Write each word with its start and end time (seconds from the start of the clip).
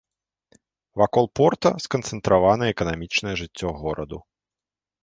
Вакол 1.01 1.25
порта 1.39 1.71
сканцэнтравана 1.87 2.63
эканамічнае 2.73 3.35
жыццё 3.45 3.67
гораду. 3.85 4.17